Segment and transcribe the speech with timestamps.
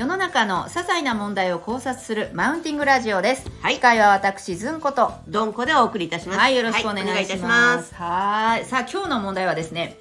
[0.00, 3.46] 世の中の些細な問題を考察するマウンティングラジオです。
[3.60, 5.12] はい司会は私ずんこと。
[5.28, 6.38] どんこでお送りいたします。
[6.38, 7.94] はい、よろしくお願いしはおたます。
[7.94, 9.98] はい、さあ今日の問題はですね、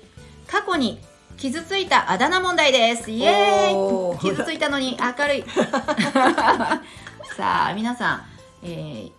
[0.47, 1.01] 過去に
[1.35, 3.12] 傷ついたあだ名問題です。
[3.12, 4.20] イエーイ。
[4.20, 5.44] 傷ついたのに明るい。
[7.36, 8.22] さあ皆さん、
[8.63, 9.12] えー、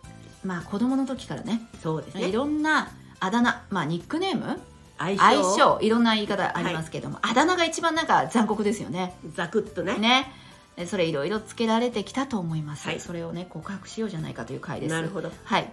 [0.47, 2.29] まあ子供の時からね、そうですね。
[2.29, 2.89] いろんな
[3.19, 4.59] あだ名、まあニックネーム、
[4.97, 5.19] 相性。
[5.19, 9.15] 相性、いろんな言い方ありますけども、あだ名が一番なんか残酷ですよね。
[9.35, 9.99] ザクッとね。
[9.99, 10.41] ね。
[10.77, 15.31] でそれいろいろつけられてきたと思います、はいそれをね告白しようじゃないかという回ですなるほど。
[15.45, 15.71] はい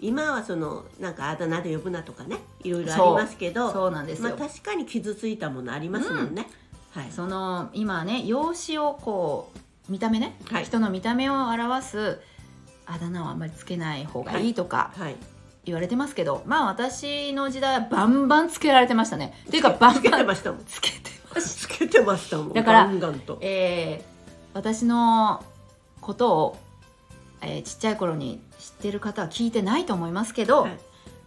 [0.00, 6.50] 今はそのなんかあだ名で呼ぶなとかね、いろいろありますけど、そうなんですよ、まあ確かに傷ついたものありますもんね。
[6.90, 7.12] はい。
[7.12, 9.52] その今ね容姿をこ
[9.88, 12.20] う見た目ね、はい人の見た目を表す
[12.84, 15.16] あだ名をあんまりつけない方がいいとかはい。
[15.64, 20.64] 言われてますけど、まあ私の時代はバンバンつけられてましたねっていうかバつけンバンてましたもん。
[20.64, 20.98] つけて
[21.32, 22.52] ましつけてましたもん。
[22.52, 23.38] だからガンガンと。
[23.40, 24.11] えー
[24.54, 25.44] 私の
[26.00, 26.58] ことを、
[27.40, 30.78] えーちっちゃい頃に知ってる方は聞いてないと思いますけど、はい。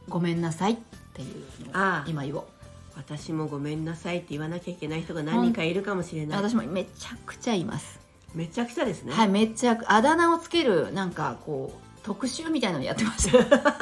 [0.08, 0.78] ごめんなさいっ
[1.14, 2.06] ていうのをああ。
[2.08, 2.44] 今言おう。
[2.96, 6.38] 私もごめんなさいって言わなきゃいけない人が何人かいるかもしれない。
[6.38, 8.00] 私もめちゃくちゃ言います、
[8.34, 9.14] めちゃくちゃですね。
[9.14, 13.44] はいめっちゃあだ名をつけるなんかこう特集みたいなのやってました。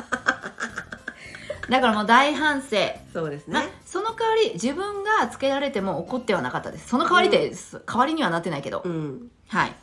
[1.69, 2.77] だからもう大反省、
[3.13, 3.53] そうですね。
[3.53, 3.63] まあ。
[3.93, 9.29] その代わり自分がつけられても怒ってはなかったですその代わりで、す代わりにはなってないけど、うん。
[9.47, 9.75] はい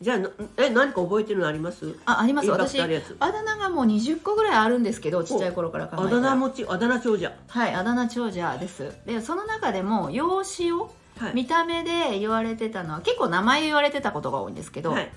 [0.00, 1.94] じゃあなえ何か覚えてるのあります？
[2.06, 7.30] あありますインパク私トあるやつあだ名がもう20個ぐらいあるんですけどちっちゃい頃から考えあだ名持ちあだ名長者。
[7.48, 11.34] はいあだ名長者ですでその中でも容姿をはい。
[11.34, 15.12] 見た目で言われてたのは結構名前言われてたことが多いんですけど、はい。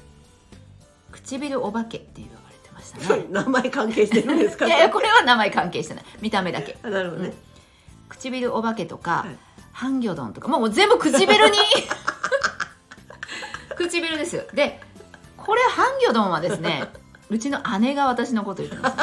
[1.14, 4.66] 唇お化けって言われてましたね 名前関係してるんですか？
[4.66, 7.32] いやいやこれは名前関係してない見た目だけあなるほどね。
[8.14, 9.38] 唇お化けとか、はい。
[9.72, 11.58] ハンギョドンとかもう全部唇に。
[13.76, 14.80] 唇ですで
[15.36, 16.88] これハンギョドンはですね
[17.30, 18.98] うちの姉が私のこと言ってます。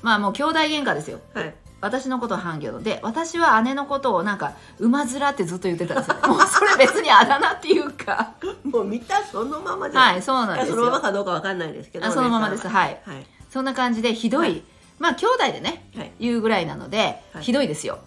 [0.00, 1.20] まあもう兄弟喧嘩ですよ。
[1.34, 1.54] はい。
[1.82, 6.16] 私のことはハンギョドンで私は姉のことをなんか馬面ってずっと言ってたんですよ。
[6.28, 8.32] もうそれ別にあだ名っていうか。
[8.64, 10.00] もう見たそのままじゃ。
[10.00, 12.06] はいそうなんですそのままよかどうかわかんないですけど。
[12.06, 12.66] あそのままです。
[12.66, 12.86] は。
[12.86, 13.00] い。
[13.04, 13.26] ははい。
[13.50, 14.62] そんな感じでひどい、はい。
[14.98, 16.12] まあ兄弟でねはい。
[16.18, 17.42] 言うぐらいなので、はい。
[17.42, 17.98] ひどいですよ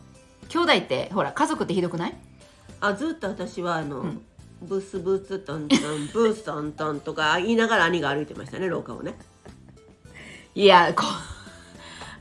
[0.49, 2.15] 兄弟ってほら家族ってひどくない？
[2.81, 4.21] あずっと私はあの、ん。
[4.61, 9.15] ブスブストントンブストントンとか言いながら兄が歩いてましたね廊下をね。
[10.55, 11.03] いやこ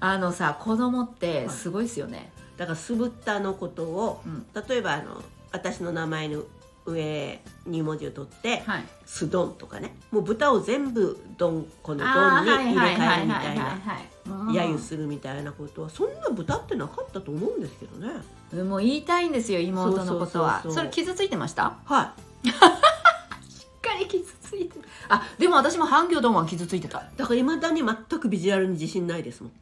[0.01, 4.45] あのさ子供ってすごいですよね、だから酢豚のことを、うん。
[4.69, 6.43] 例えばあの私の名前の
[6.87, 9.97] 上2文字を取ってはい「すどん」とかね。
[10.11, 18.13] もう豚を全部どんこのあどんに入れ替えるみたいなはい揶揄するみたいなことはそんな豚ってなかったと思うんですけどね。
[18.53, 20.63] うんもう言いたいんですよ妹のことは。
[20.69, 21.77] それ傷ついてました？
[21.87, 22.13] は
[22.45, 24.79] しっかり傷ついて
[25.09, 26.99] あでも私も反響ドンは傷ついてた。
[27.01, 29.53] いだからいまだに全くビジュアルに自信ないですもん。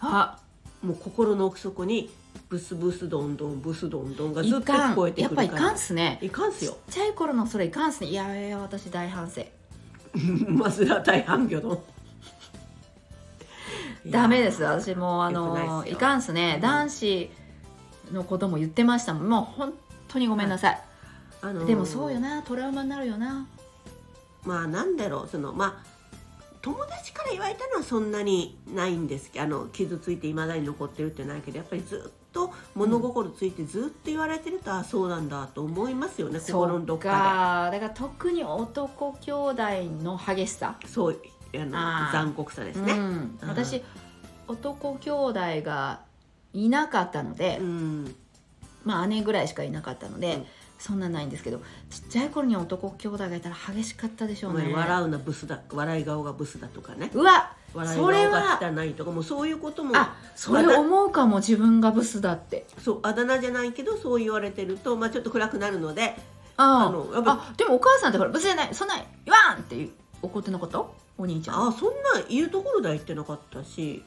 [0.00, 0.38] あ。
[0.82, 2.10] もう心の奥底に
[2.50, 6.18] ブスブスどんどんブスどんどんがいずっと聞こえてやっぱいかくるからんっすね。
[6.20, 6.72] いかんすよ。
[6.88, 8.08] ちっちゃい頃のそれいかんっすね。
[8.08, 9.42] いやいや私大反省。
[10.48, 11.80] まずは大反響の。
[14.04, 14.64] ダメです。
[14.64, 16.60] 私もうあのいかんっすね、うん。
[16.60, 17.30] 男子
[18.10, 19.28] のことも言ってましたもん。
[19.28, 19.72] もう本
[20.08, 20.82] 当にごめんなさい、
[21.42, 22.42] あのーでもそうよな。
[22.42, 23.46] トラウマになるよな。
[24.44, 25.28] まあなんだろう。
[25.28, 25.90] そのまあ
[26.62, 37.70] 友達から言われたのはそんなにないんですけどあの傷ついていまだに残ってるってないけどやっぱりずっと物心ついてずっと言われてると、あそうなんだと思いますよね心のどっかか。
[37.72, 39.62] だから特に男兄弟
[40.02, 40.76] の激しさ。
[40.80, 41.16] でそう
[41.54, 42.92] あの残酷さですね。
[42.92, 43.00] うん。
[43.00, 43.48] うん。
[43.48, 43.82] 私
[44.46, 46.00] 男兄弟が
[46.52, 48.14] いなかったので、うん。
[48.84, 50.46] まあ姉ぐらいしかいなかったので、うん。
[50.78, 51.58] そんなないんですけど
[51.90, 54.64] ちっちゃい頃に男兄弟がいたら激しかったでしょおうね。
[54.64, 57.10] 前笑うなブスだ笑い顔がブスだとかね。
[57.12, 62.66] うわ笑いが汚いとかもうそういうこともあそれ思うかも自分がブスだって。
[62.78, 66.16] そうあだ名じゃないけどそう言われてると、まあ、ちょっと暗くなるので
[66.56, 69.90] ああのやっぱあでもお母さんってほらブスじゃないそんなん言わんっていう
[70.22, 70.84] 怒ってなかった
[71.20, 71.68] お兄ちゃん。
[71.68, 74.02] あそんな言うところでは言ってなかったし。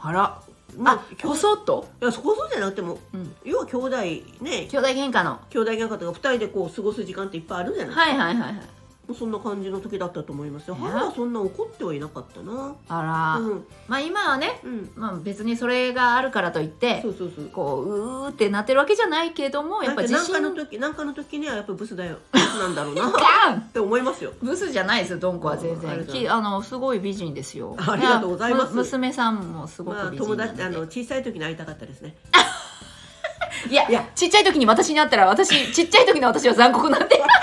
[0.00, 0.42] あら。
[0.76, 3.96] まあこそっと、いやそこそうじゃなくてもうん、要は兄弟
[4.42, 4.66] ね。
[4.68, 5.40] 兄弟喧嘩の。
[5.48, 7.94] 兄弟喧嘩とか二人でこう過ごす時間っていっぱいあるじゃない。
[7.94, 8.75] ですか、はいはいはいはい
[9.14, 10.74] そんな感じの時だったと思いますよ。
[10.74, 12.74] ね母はそんな怒ってはいなかったな。
[12.88, 13.64] あら、うん。
[13.86, 14.90] まあ今はね、うん。
[14.96, 17.46] まあ、別にそれがあるからといってそうそうそう。
[17.46, 22.18] こううーってなってるわけじゃないけどもやっぱ自信なんかの時なんかの時にはやっぱブスだよ。
[22.32, 23.08] ブスなんだろうな。
[23.08, 23.60] っガン！
[23.72, 24.32] て思いますよ。
[24.42, 25.90] ブスじゃないですよドンコは全然。
[25.90, 27.76] あありがとあのすごい美人ですよ。
[27.78, 28.62] ありがとうございます。
[28.64, 32.16] やむ娘さんもすごまあく美人なの達あの小さい時に会いたかったですね。
[33.70, 34.04] いやいや。
[34.14, 37.20] ちっちゃい時に私に会ったら私ちっちゃい時の私は残酷なんで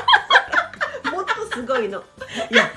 [1.74, 2.04] ごいの。
[2.52, 2.72] いや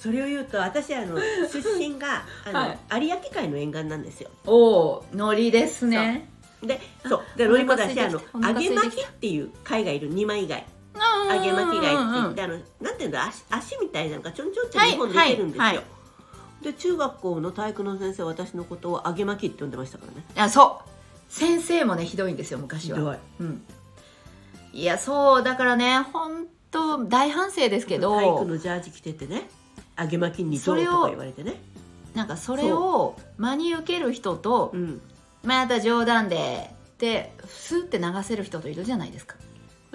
[0.00, 4.30] それを言うと私あの出身があの、はい有明海の沿岸なんですよ。
[4.46, 6.28] おお海苔ですね。
[6.62, 7.22] でそう。
[7.36, 10.66] でロリもだしあの揚げ巻きっていう貝がいる二枚貝。
[11.30, 15.84] 揚げ巻き貝って言ってあのなんていうんだ足足みたいなのがちょんちょんってはい日本で出てるんですよ、はいはい。
[16.64, 20.24] で中学校の体育の先生は私のことを揚げ巻きって呼んでましたからね。
[20.36, 20.90] あそう。
[21.30, 22.98] 先生もねひどいんですよ昔は。
[22.98, 23.16] ひどい。
[23.40, 23.62] うん、
[24.72, 29.48] いやそうだからね本当大反省ですけ体育どのジャージ着ててね
[29.96, 31.54] 揚げ巻きにどそうれをとか言われてね。
[32.14, 35.00] なんかそれを真に受ける人とうん。
[35.44, 39.36] また冗談ででスーって流せる人といるじゃないですか。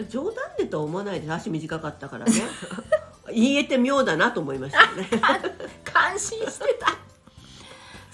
[0.10, 1.34] 冗談でとは思わないです。
[1.34, 2.31] 足短かったからね。
[3.34, 5.10] 言えて妙だなと思いましたよね。
[5.84, 6.98] 感心してた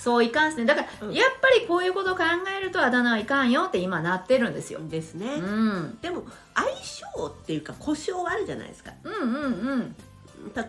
[0.06, 1.13] そういかんすねだから、うん。
[1.16, 2.22] やっぱりこういうことを考
[2.56, 8.92] えるとあだ名はいかんよって今なってるんですよ、ですね、うん、でも相性っていうか故障あるじゃないですか。
[9.04, 9.96] うんうんうん。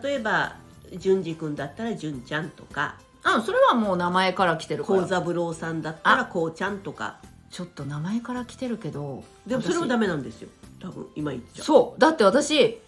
[0.01, 0.55] 例えば
[0.91, 2.95] 淳二君だったら淳ちゃんとか。
[3.21, 5.01] あそれはもう名前から来てるから。
[5.01, 7.17] 幸三郎さんだったらこうちゃんとか。
[7.51, 10.49] ちょっと名前から来てるけどでもそれも私ダメなんですよ。
[10.81, 11.65] 多分今言っちゃう。
[11.65, 11.99] そう。
[11.99, 12.79] だって私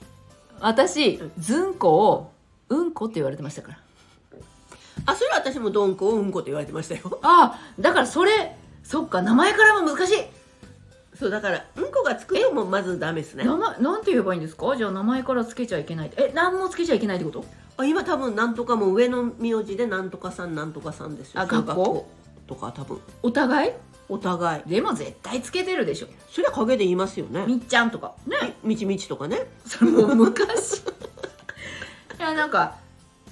[0.59, 1.31] 私うん。
[1.37, 2.31] ずんこを
[2.69, 3.79] うんこって言われてましたから
[5.05, 7.19] あそれは私もどんこをうんこって言われてましたよ。
[7.21, 10.17] あだからそれそっか名前からも難しい。
[11.17, 13.43] そうだからうんこがつくのもまずダメですね。
[13.43, 14.75] 名前なんて言えばいいんですか？
[14.77, 16.11] じゃあ名前からつけちゃいけない。
[16.17, 17.45] え何もつけちゃいけないってこと？
[17.77, 21.41] あ今多分なんとかも上の名字でなんとかさんなんとかさんですよ。
[21.41, 22.09] あ小学校
[22.47, 22.99] とか多分。
[23.23, 23.71] お互い？
[24.07, 24.63] お互い。
[24.69, 26.07] でも絶対つけてるでしょ。
[26.31, 27.45] それは陰で言いますよね。
[27.47, 28.15] みっちゃんとか。
[28.25, 28.55] ね。
[28.63, 29.45] みちみちとかね。
[29.65, 30.79] それもう昔。
[32.17, 32.75] いやなんか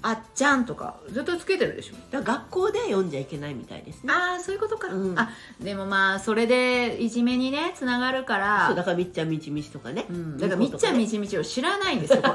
[0.01, 1.95] あっちゃんとか絶対つけてるでしょ。
[2.11, 4.13] だから学校で読んじゃいけないみたいですね。
[4.13, 5.19] ああそういうことか、うん。
[5.19, 8.67] あでもまあそれでいじめにねつながるから。
[8.67, 12.27] そうだからみっちゃんみちみちとかね、うん、だからみっちゃんみみちみちを知らないんですよこ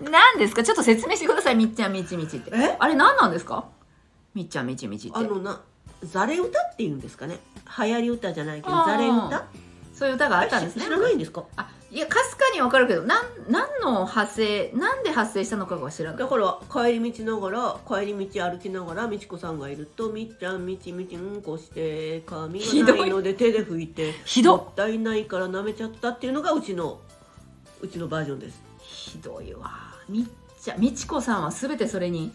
[0.00, 0.62] れ何ですか？
[0.62, 2.50] ちょっと説明してくださいみっちゃんみちみちって。
[2.54, 2.76] え？
[2.78, 3.66] あれ何なんですか？
[4.34, 5.18] みっちゃんみちみちって。
[5.18, 5.60] あのな
[6.04, 7.38] ざれ歌っていうんですかね？
[7.78, 8.86] 流行り歌じゃないけどあー。
[8.86, 9.46] ざれ歌？
[9.92, 10.84] そういう歌があったんですね。
[10.84, 11.44] 知らないんですか？
[11.56, 16.18] あいやかすかにわかるけどなん何の発生なんで発生したのかが知らない。
[16.18, 24.56] だから帰り道ながら帰り道歩きながら美智子さんがいると「みっちゃんみちみちうんこして髪がないので手で拭いてひど。
[24.56, 27.00] っもったいないから舐めちゃった」っていうのがうちの
[27.80, 28.60] うちのバージョンです。
[28.80, 29.70] ひどいわ。
[30.10, 30.24] みっ
[30.60, 32.30] ちゃみちこさんは全てそれに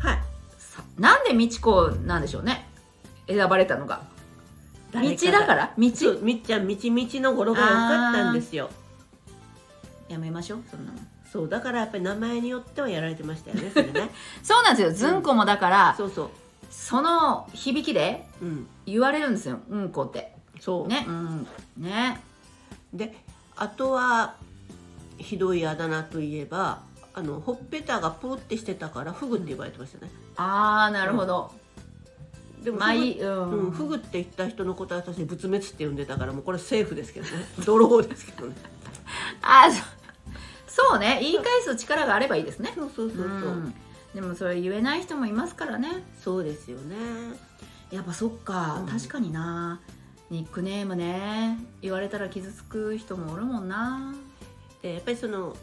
[0.00, 0.18] はい。
[0.58, 2.68] さなんでみちこなんでしょうね。
[3.28, 4.02] 選ばれたのが。
[4.92, 5.00] 道
[5.30, 5.74] だから？
[5.76, 5.76] 道？
[5.78, 5.92] みっ
[6.40, 8.70] ちゃんみちみちの語呂が良かったんですよ
[10.08, 10.98] やめましょうそんなの
[11.30, 14.10] そうだからやっぱり名前によってはやられてましたよねそれね。
[14.42, 14.92] そうなんですよ。
[14.92, 16.30] ずんこもだから、そうそう。
[16.70, 18.66] その響きでうん。
[18.86, 20.36] 言われるんですようんこって。
[20.60, 20.88] そう。
[20.88, 21.04] ね。
[21.06, 21.46] うん。
[21.78, 22.20] ね。
[22.92, 23.16] で
[23.56, 24.34] あとは
[25.18, 26.82] ひどいあだ名といえば
[27.14, 30.10] あのほっぺたがプーってしてたからフグって言われてましたね。
[30.36, 31.50] ああなるほど、
[32.62, 37.32] でもまあいいうん、うん、フグって言った人のことは私仏滅って呼んでたからもうこれセーフですけどね。
[37.64, 38.54] ドローですけどね。
[39.40, 39.82] あーそ
[40.76, 41.20] そうね。
[41.22, 42.70] 言い返す力があればいいですね。
[42.74, 43.74] そうそうそうそう、ん。
[44.14, 46.04] でもそれ言えない人もいますからね。
[46.22, 46.96] そうですよね。
[47.90, 48.86] やっぱそっか、うん。
[48.86, 49.80] 確かにな。
[50.28, 51.58] ニックネームね。
[51.80, 54.14] 言われたら傷つく人もおるもんな。
[54.82, 55.56] でやっぱりその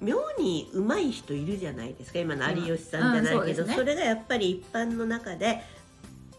[0.00, 2.20] 妙に上手い人いるじゃないですか。
[2.20, 3.74] 今の有吉さんじゃないけど、うんうんそね。
[3.74, 5.60] それがやっぱり一般の中で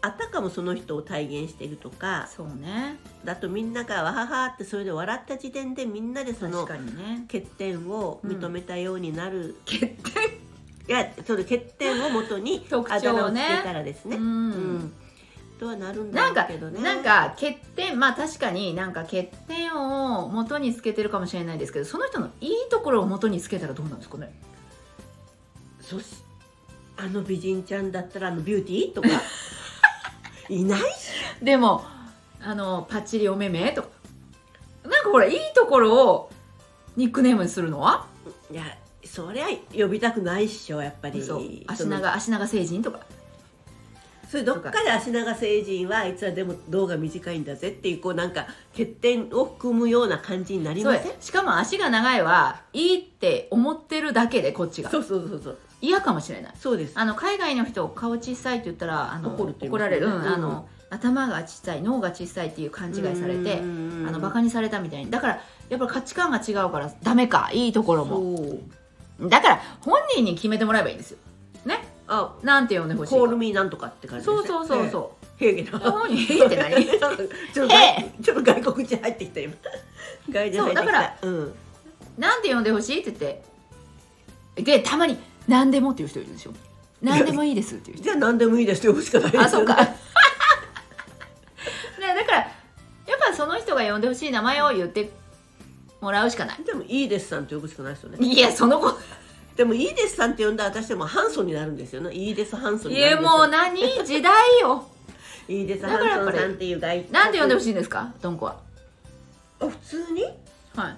[0.00, 2.98] あたかもその人を体現しているとかそうね。
[3.24, 7.24] だとみんながわははってそれで笑った時点でみんなでそ確のかにね。
[7.26, 9.96] 欠点を認めたようになる、欠点？
[10.88, 14.78] いやその欠点をもとにあだ名をつけたらですね、ううん。
[14.78, 14.92] ん
[15.58, 24.32] とはなるんだなんかろうけどねなんか欠点まあ確かになんか欠点を元につけてるかもしれないですけどその人のいいところを元につけたらどうなんですかね？
[25.80, 26.04] そし
[26.96, 29.08] あの美人ちゃんだったらあのビューティーとか
[30.48, 30.80] いない？
[31.42, 31.84] でも
[32.40, 33.88] あのパッチリお目目とか。
[34.84, 36.30] なんかほらいいところを
[36.96, 38.06] ニックネームにするのは？
[38.50, 38.64] いや
[39.04, 41.22] そりゃ呼びたくないっしょやっぱり。
[41.22, 41.42] そう。
[41.66, 43.00] 足長足長成人とか。
[44.30, 51.12] それどっかで足長成人はあいつはでも動画短いんだぜっていうこうなんか欠点を含むような感じになりません？
[51.18, 54.90] しかも足が長いはいいって思ってるだけでこっちが。
[54.90, 56.52] そうそうそうそう嫌かもしれない。
[56.58, 56.92] そうです。
[56.96, 65.10] あの海外の人顔小さいって言ったらあの怒るって言い怒ますよねられる、うんうんあの頭が小さい脳が小さいっていう勘違いされてあのバカカにされたみたいに。
[65.10, 68.38] だからやっぱり価値観が違うからダメかいいところも。
[68.38, 69.28] そう。
[69.28, 71.18] だから本人に決めてもらえばいいんですよ。
[71.66, 71.86] ね？
[72.06, 73.16] あなんて呼んでほしいか。
[73.18, 75.26] コールミーなんとかって感じそうそうそううそう。
[75.38, 75.78] 平気な。
[75.78, 76.84] 本人 「へえ」って何？
[76.86, 79.54] ちょっとへ外ちょっと外国人入ってきた今。
[80.30, 80.82] 外人入ってきた。
[80.82, 81.54] そうだからうん。
[82.16, 84.62] なんて呼んでほしいって言って。
[84.62, 85.18] でたまに
[85.48, 86.52] 「何でも」っていう人いるでしょ
[87.02, 88.04] 「何でもいいです」っていう人。
[88.04, 89.74] じゃあ何でもいいですって呼ぶしかないですよ、ね、あそうか。
[91.98, 92.44] ねだからや
[93.16, 95.10] っぱその人が呼んでほしい名前を言って
[96.00, 96.62] もらうしかない。
[96.64, 98.18] でもいいですさんって呼ぶしかないですよね。
[98.20, 98.92] いやその子。
[99.56, 102.12] でもいいですさんって呼んだら私でもハンソンになるんですよね。
[102.14, 103.32] いいですハンソンいになるんですよ。
[103.32, 104.86] やもう何時代よ。
[105.48, 108.56] いいですハンソンさんっていう外なんて呼んでほしいんですかドンコは。
[109.60, 110.24] あ普通に？
[110.76, 110.96] はい。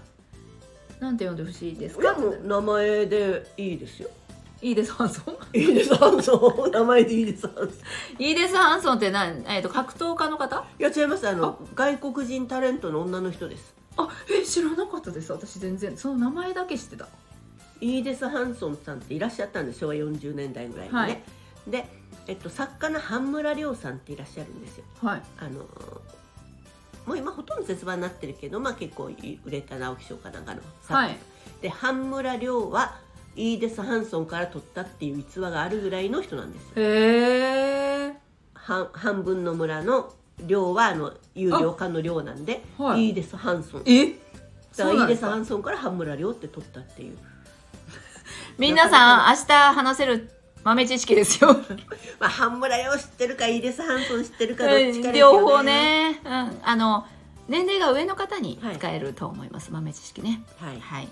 [1.01, 2.15] なんて呼んでほしいですか？
[2.43, 4.11] 名前でいいですよ
[4.63, 5.59] いいですハンソン。
[5.59, 6.71] いいですハンソン。
[6.71, 7.47] 名前でいいです。
[7.47, 7.63] ハンソ
[8.19, 10.65] ンいいですハンソンって何、えー、と格闘家の方？
[10.79, 11.27] いや違います。
[11.29, 13.75] あの外国人タレントの女の人です。
[13.97, 15.33] あえ知らなかったです。
[15.33, 15.97] 私全然。
[15.97, 17.09] その名前だけ知ってた。
[17.81, 21.23] イーデス・ハンソンさんっていらっしゃったんです昭和40年代ぐらいにね、はい。
[21.67, 21.87] で、
[22.27, 24.85] えっと、作家の半村亮さんっていらっしゃるんですよ。
[25.03, 25.23] はい。
[25.39, 25.65] あの
[27.07, 29.11] もう今ほとんど絶版になってるけど、まあ、結構
[29.45, 30.97] 売れた直木賞かなんかの作家。
[30.99, 31.17] はい。
[31.63, 32.99] で半村亮は
[33.37, 36.63] イーデス・ハンソンから取ったっていう逸話があるぐらいの人なんです。
[36.63, 38.13] よへえ
[38.55, 40.13] 半半分の村の
[40.47, 43.09] 亮はあの有料化の亮なんで、はい。
[43.09, 43.83] イーデス・ハンソン。
[43.87, 44.13] え？
[44.77, 47.19] だからイーデス・ハンソンから半村亮って取ったっていう。
[48.59, 50.31] 皆さん明日話せる
[50.63, 51.57] 豆知識ですよ。
[52.19, 55.19] まあ、半村亮知ってるかイーデス・ハンソン知ってるかどっちかですよね。
[55.19, 57.07] 両方ね、うん、あの
[57.49, 60.43] 年齢が上の方に使えると思います、豆知識ね。
[60.59, 60.81] はい。
[60.81, 61.09] はい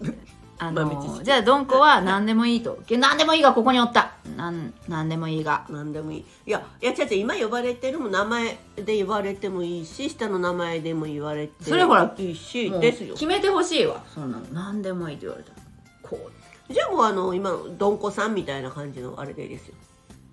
[0.60, 1.08] あ豆知識。
[1.18, 2.78] のじゃあドンコは何でもいいと。
[2.98, 4.12] 何でもいいがここにおった。
[4.36, 5.64] なん何でもいいが。
[5.70, 6.24] 何でもいい。
[6.46, 13.14] いやいや違う違う今呼ばれてるも名前で言われてもいいし下の名前でも言われてそれほらいいしですよ。
[13.14, 14.02] 決めてほしいわ。
[14.14, 14.44] そんなの。
[14.52, 15.56] 何でもいいと言われたら。
[16.02, 16.30] こ
[16.68, 19.74] じゃあもうあの今どんこさんみたいな感じのあれでいいですよ。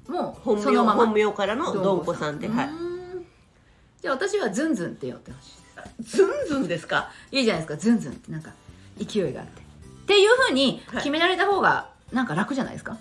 [0.09, 0.93] うもう本名まま。
[0.93, 2.05] 本名からのどん。
[2.05, 2.69] こさんではい。
[4.01, 6.03] じゃあ私はズンズンって呼んでほしい。
[6.03, 7.09] ズンズンですか？
[7.31, 7.77] いいじゃないですか。
[7.77, 8.31] ズンズンって。
[8.31, 8.51] なんか
[9.03, 9.61] 勢いがあって
[10.07, 12.97] っていうふうに決められた方がなんか楽じゃないですか、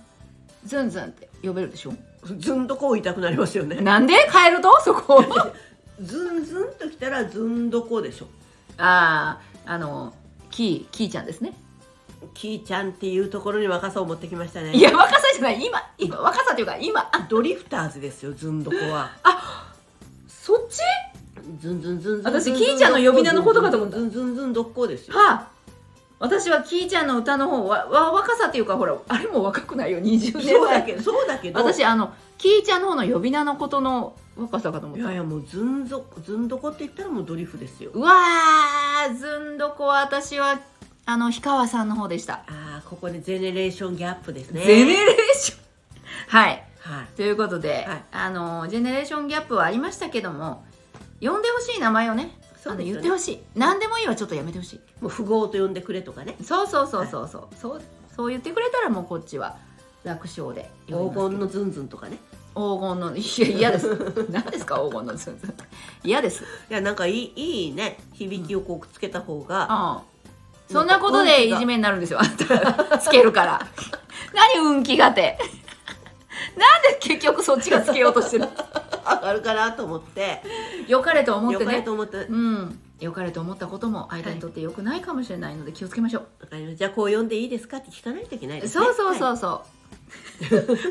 [0.65, 1.93] ズンズンって呼べるでしょ？
[2.39, 3.77] ズンとこう言いたくなりますよね。
[3.77, 4.15] なんで？
[4.33, 4.81] 変えると？
[4.83, 5.25] そこ
[6.03, 8.27] ズンズンときたらズンどこでしょ
[8.77, 10.13] あああの
[10.51, 11.55] キーキーちゃんですね。
[12.35, 14.73] キーちゃんっていうところに若さを持ってきましたね。
[14.73, 15.65] いや若さじゃない。
[15.65, 17.09] 今今若さというか今。
[17.29, 19.13] ドリフターズですよズンどこは。
[20.29, 20.81] そっち？
[21.61, 23.97] ズンズンズンズン私キーちゃんの呼び名のことかと思った。
[23.99, 25.17] ズンズンズンどこですよ。
[25.17, 25.56] はあ
[26.19, 30.55] 私はキーちゃんの歌の方はわ若さっていうかほらあれも若くないよ20年前。
[30.55, 31.61] そうだけどそうだけど。
[31.61, 35.05] 私あのキーちゃんの方の呼び名のことの若さかと思った。
[35.05, 37.91] いやいやもうズンゾズンどこって言ったらもうドリフですよ。
[37.93, 40.59] うわーずんどこは私は
[41.05, 44.63] あの氷川さんの方でした、ああここでゼネレーションギャップですね。
[44.65, 45.59] ゼネレーション？
[46.29, 46.65] はい。
[46.81, 47.07] はい。
[47.17, 48.05] ということで、はい。
[48.13, 50.65] あのジェネレーションギャップはありましたけども
[51.21, 52.31] 呼んでほしい名前をね
[52.67, 53.43] あの言ってほしい。
[53.55, 54.81] 何でもいいはちょっとやめてほしい。
[55.01, 56.37] もう富豪と呼んでくれとかね。
[56.43, 57.29] そうそうそうそう。
[57.29, 57.83] そう、そう
[58.17, 59.57] そう言ってくれたらもうこっちは
[60.05, 62.19] 楽勝で黄金のズンズンとかね。
[62.55, 63.89] 黄金のいや嫌です。
[64.31, 65.55] 何ですか黄金のズンズン。
[66.03, 66.45] 嫌です。
[66.71, 67.99] いやなんかいいいいね。
[68.15, 70.03] 響きをこうつけた方が、ああ
[70.71, 72.21] そんなことでいじめになるんですよ。
[72.21, 73.67] あんたつけるから。
[74.35, 75.39] 何運気がって。
[76.57, 78.49] なんで結局そっちがつけようとしてる
[79.15, 80.43] 上がるかなと思って。
[80.89, 82.17] 良かれと思っよかれてねと思って。
[82.19, 82.79] うん。
[83.01, 86.79] 良かれと思ったことも相手にとって良くないかもしれないので気をつけましょう、わかりました。
[86.79, 88.85] じゃあこう呼んでいいですかって聞かないといけないですね。
[88.85, 89.37] そうそうそうう。
[89.37, 89.61] そう、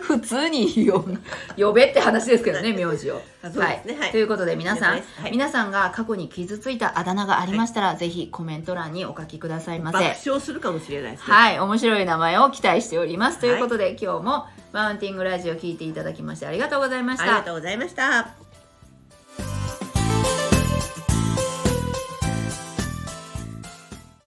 [0.02, 1.24] 普通に呼ん
[1.58, 3.22] 呼べって話ですけどね名字を。
[3.44, 3.84] はい。
[4.12, 9.98] ということで皆さん、皆さんが過去に傷ついたあだ名がありましたら、ぜひコメント欄にお書きくださいませ。
[10.00, 11.34] 爆笑するかもしれないですね。
[11.34, 11.60] はい。
[11.60, 13.40] 面白い名前を期待しております。
[13.40, 17.24] ということで、今日もマウンティングラジオ聞いていただきましてありがとうございました。
[17.24, 18.45] ありがとうございました